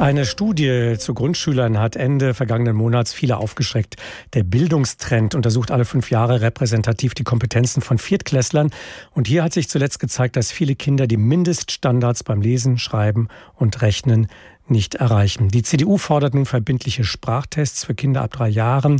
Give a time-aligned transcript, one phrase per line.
[0.00, 3.96] Eine Studie zu Grundschülern hat Ende vergangenen Monats viele aufgeschreckt.
[4.32, 8.70] Der Bildungstrend untersucht alle fünf Jahre repräsentativ die Kompetenzen von Viertklässlern.
[9.10, 13.82] Und hier hat sich zuletzt gezeigt, dass viele Kinder die Mindeststandards beim Lesen, Schreiben und
[13.82, 14.28] Rechnen
[14.70, 15.48] nicht erreichen.
[15.48, 18.98] Die CDU fordert nun verbindliche Sprachtests für Kinder ab drei Jahren.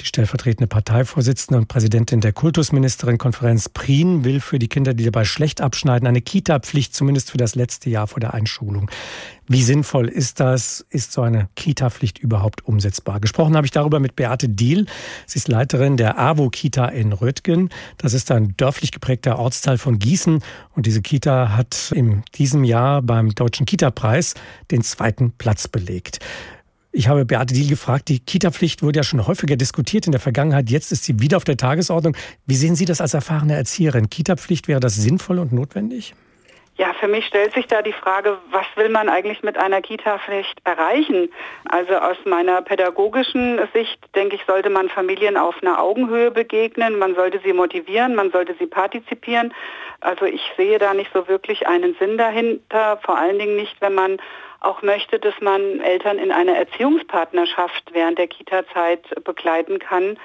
[0.00, 5.60] Die stellvertretende Parteivorsitzende und Präsidentin der Kultusministerin-Konferenz Prien will für die Kinder, die dabei schlecht
[5.60, 8.90] abschneiden, eine Kita-Pflicht zumindest für das letzte Jahr vor der Einschulung.
[9.48, 10.86] Wie sinnvoll ist das?
[10.88, 13.20] Ist so eine Kita-Pflicht überhaupt umsetzbar?
[13.20, 14.86] Gesprochen habe ich darüber mit Beate Diehl.
[15.26, 17.68] Sie ist Leiterin der AWO-Kita in Röttgen.
[17.98, 20.42] Das ist ein dörflich geprägter Ortsteil von Gießen.
[20.74, 24.34] Und diese Kita hat in diesem Jahr beim Deutschen Kita-Preis
[24.70, 25.01] den zweiten
[25.38, 26.20] Platz belegt.
[26.94, 30.68] Ich habe Beate Diehl gefragt, die Kita-Pflicht wurde ja schon häufiger diskutiert in der Vergangenheit.
[30.68, 32.14] Jetzt ist sie wieder auf der Tagesordnung.
[32.46, 34.10] Wie sehen Sie das als erfahrene Erzieherin?
[34.10, 36.14] Kita-Pflicht, wäre das sinnvoll und notwendig?
[36.82, 40.58] Ja, für mich stellt sich da die Frage, was will man eigentlich mit einer Kita-Pflicht
[40.64, 41.30] erreichen?
[41.68, 47.14] Also aus meiner pädagogischen Sicht denke ich, sollte man Familien auf einer Augenhöhe begegnen, man
[47.14, 49.54] sollte sie motivieren, man sollte sie partizipieren.
[50.00, 53.94] Also ich sehe da nicht so wirklich einen Sinn dahinter, vor allen Dingen nicht, wenn
[53.94, 54.18] man
[54.58, 60.18] auch möchte, dass man Eltern in einer Erziehungspartnerschaft während der Kita-Zeit begleiten kann,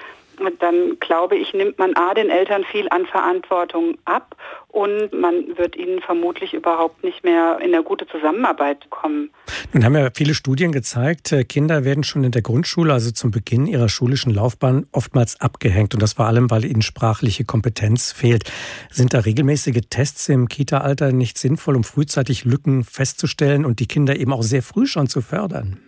[0.60, 4.36] dann glaube ich, nimmt man A den Eltern viel an Verantwortung ab
[4.68, 9.30] und man wird ihnen vermutlich überhaupt nicht mehr in eine gute Zusammenarbeit kommen.
[9.72, 13.30] Nun haben ja viele Studien gezeigt, äh, Kinder werden schon in der Grundschule, also zum
[13.30, 18.50] Beginn ihrer schulischen Laufbahn, oftmals abgehängt und das vor allem, weil ihnen sprachliche Kompetenz fehlt.
[18.90, 24.16] Sind da regelmäßige Tests im Kita-Alter nicht sinnvoll, um frühzeitig Lücken festzustellen und die Kinder
[24.16, 25.78] eben auch sehr früh schon zu fördern?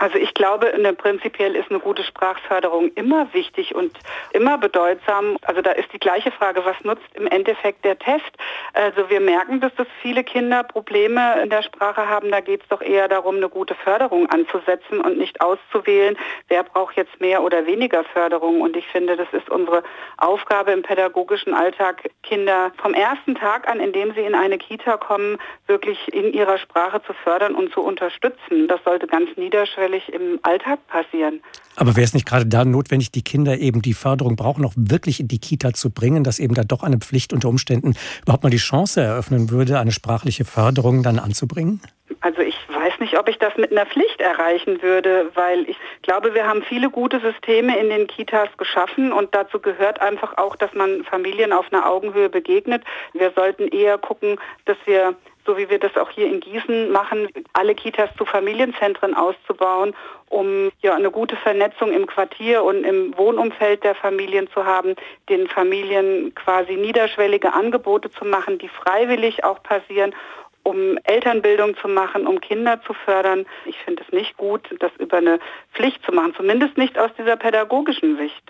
[0.00, 3.92] Also ich glaube, prinzipiell ist eine gute Sprachförderung immer wichtig und
[4.32, 5.36] immer bedeutsam.
[5.42, 8.30] Also da ist die gleiche Frage, was nutzt im Endeffekt der Test?
[8.72, 12.30] Also wir merken, dass das viele Kinder Probleme in der Sprache haben.
[12.30, 16.16] Da geht es doch eher darum, eine gute Förderung anzusetzen und nicht auszuwählen,
[16.48, 18.62] wer braucht jetzt mehr oder weniger Förderung.
[18.62, 19.82] Und ich finde, das ist unsere
[20.16, 25.36] Aufgabe im pädagogischen Alltag, Kinder vom ersten Tag an, indem sie in eine Kita kommen,
[25.66, 28.66] wirklich in ihrer Sprache zu fördern und zu unterstützen.
[28.66, 31.42] Das sollte ganz niederschwellig natürlich im Alltag passieren.
[31.76, 35.20] Aber wäre es nicht gerade da notwendig, die Kinder eben die Förderung brauchen, auch wirklich
[35.20, 38.50] in die Kita zu bringen, dass eben da doch eine Pflicht unter Umständen überhaupt mal
[38.50, 41.80] die Chance eröffnen würde, eine sprachliche Förderung dann anzubringen?
[42.22, 46.34] Also ich weiß nicht, ob ich das mit einer Pflicht erreichen würde, weil ich glaube,
[46.34, 50.74] wir haben viele gute Systeme in den Kitas geschaffen und dazu gehört einfach auch, dass
[50.74, 52.82] man Familien auf einer Augenhöhe begegnet.
[53.14, 55.14] Wir sollten eher gucken, dass wir
[55.46, 59.94] so wie wir das auch hier in Gießen machen, alle Kitas zu Familienzentren auszubauen,
[60.28, 64.94] um ja eine gute Vernetzung im Quartier und im Wohnumfeld der Familien zu haben,
[65.28, 70.14] den Familien quasi niederschwellige Angebote zu machen, die freiwillig auch passieren
[70.62, 73.46] um Elternbildung zu machen, um Kinder zu fördern.
[73.66, 75.40] Ich finde es nicht gut, das über eine
[75.72, 78.42] Pflicht zu machen, zumindest nicht aus dieser pädagogischen Sicht.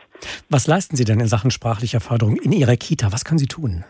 [0.48, 3.12] Was leisten Sie denn in Sachen sprachlicher Förderung in Ihrer Kita?
[3.12, 3.84] Was können Sie tun?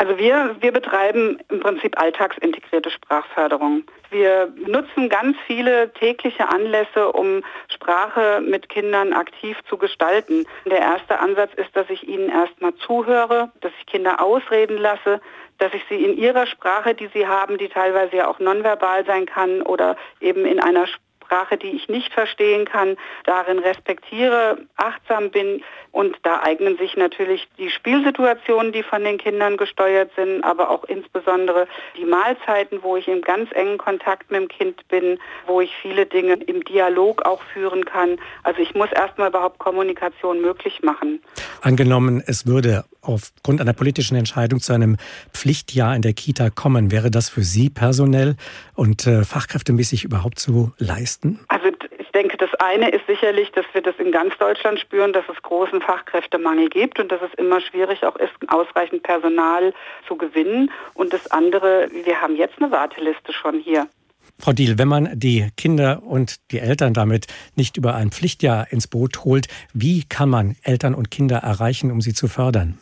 [0.00, 3.84] Also wir, wir betreiben im Prinzip alltagsintegrierte Sprachförderung.
[4.08, 10.46] Wir nutzen ganz viele tägliche Anlässe, um Sprache mit Kindern aktiv zu gestalten.
[10.64, 15.20] Der erste Ansatz ist, dass ich ihnen erstmal zuhöre, dass ich Kinder ausreden lasse,
[15.58, 19.26] dass ich sie in ihrer Sprache, die sie haben, die teilweise ja auch nonverbal sein
[19.26, 25.30] kann oder eben in einer Sprache, Sprache, die ich nicht verstehen kann, darin respektiere, achtsam
[25.30, 25.62] bin.
[25.92, 30.84] Und da eignen sich natürlich die Spielsituationen, die von den Kindern gesteuert sind, aber auch
[30.84, 35.70] insbesondere die Mahlzeiten, wo ich im ganz engen Kontakt mit dem Kind bin, wo ich
[35.80, 38.18] viele Dinge im Dialog auch führen kann.
[38.42, 41.22] Also ich muss erstmal überhaupt Kommunikation möglich machen.
[41.60, 44.96] Angenommen, es würde aufgrund einer politischen Entscheidung zu einem
[45.32, 48.36] Pflichtjahr in der Kita kommen, wäre das für Sie personell
[48.74, 51.40] und äh, fachkräftemäßig überhaupt zu leisten?
[51.48, 51.66] Also
[51.98, 55.40] ich denke, das eine ist sicherlich, dass wir das in ganz Deutschland spüren, dass es
[55.42, 59.72] großen Fachkräftemangel gibt und dass es immer schwierig auch ist, ausreichend Personal
[60.08, 60.70] zu gewinnen.
[60.94, 63.86] Und das andere, wir haben jetzt eine Warteliste schon hier.
[64.40, 67.26] Frau Diel, wenn man die Kinder und die Eltern damit
[67.56, 72.00] nicht über ein Pflichtjahr ins Boot holt, wie kann man Eltern und Kinder erreichen, um
[72.00, 72.78] sie zu fördern?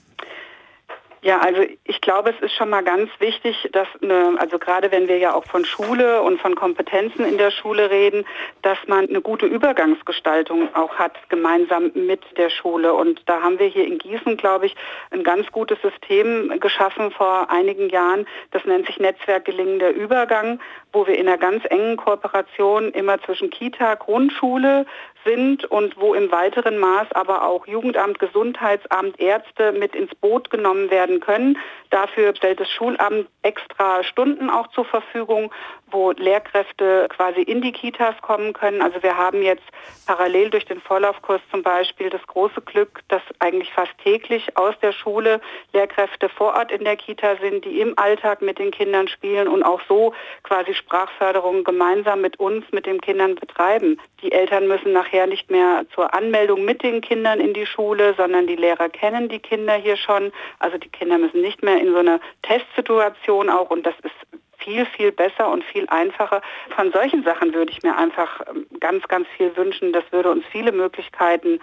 [1.28, 5.08] Ja, also ich glaube, es ist schon mal ganz wichtig, dass eine, also gerade wenn
[5.08, 8.24] wir ja auch von Schule und von Kompetenzen in der Schule reden,
[8.62, 12.94] dass man eine gute Übergangsgestaltung auch hat, gemeinsam mit der Schule.
[12.94, 14.76] Und da haben wir hier in Gießen, glaube ich,
[15.10, 18.26] ein ganz gutes System geschaffen vor einigen Jahren.
[18.52, 20.60] Das nennt sich Netzwerk gelingender Übergang,
[20.92, 24.86] wo wir in einer ganz engen Kooperation immer zwischen Kita, Grundschule,
[25.24, 30.90] sind und wo im weiteren Maß aber auch Jugendamt, Gesundheitsamt, Ärzte mit ins Boot genommen
[30.90, 31.58] werden können.
[31.90, 35.52] Dafür stellt das Schulamt extra Stunden auch zur Verfügung,
[35.90, 38.82] wo Lehrkräfte quasi in die Kitas kommen können.
[38.82, 39.64] Also wir haben jetzt
[40.06, 44.92] parallel durch den Vorlaufkurs zum Beispiel das große Glück, dass eigentlich fast täglich aus der
[44.92, 45.40] Schule
[45.72, 49.62] Lehrkräfte vor Ort in der Kita sind, die im Alltag mit den Kindern spielen und
[49.62, 50.12] auch so
[50.42, 54.00] quasi Sprachförderung gemeinsam mit uns, mit den Kindern betreiben.
[54.22, 58.46] Die Eltern müssen nachher nicht mehr zur Anmeldung mit den Kindern in die Schule, sondern
[58.46, 60.32] die Lehrer kennen die Kinder hier schon.
[60.58, 64.14] Also die Kinder müssen nicht mehr in so eine Testsituation auch und das ist
[64.58, 66.42] viel, viel besser und viel einfacher.
[66.74, 69.92] Von solchen Sachen würde ich mir einfach ähm, ganz, ganz viel wünschen.
[69.92, 71.60] Das würde uns viele Möglichkeiten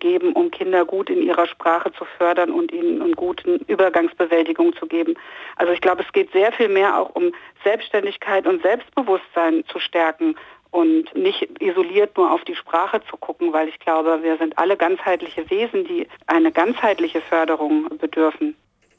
[0.00, 4.86] geben, um Kinder gut in ihrer Sprache zu fördern und ihnen eine gute Übergangsbewältigung zu
[4.86, 5.14] geben.
[5.56, 7.32] Also ich glaube, es geht sehr viel mehr auch um
[7.64, 10.36] Selbstständigkeit und Selbstbewusstsein zu stärken
[10.70, 14.76] und nicht isoliert nur auf die Sprache zu gucken, weil ich glaube, wir sind alle
[14.76, 18.56] ganzheitliche Wesen, die eine ganzheitliche Förderung bedürfen.